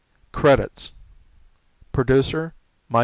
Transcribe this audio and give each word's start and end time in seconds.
Credits: 0.31 0.93
Producer, 1.91 2.55
B. 2.91 2.97